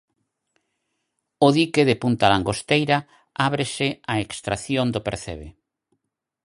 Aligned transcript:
O 1.45 1.47
dique 1.57 1.81
de 1.89 1.95
Punta 2.01 2.27
Langosteira 2.33 2.97
ábrese 3.47 3.87
á 4.11 4.15
extracción 4.25 4.87
do 4.93 5.01
percebe. 5.07 5.47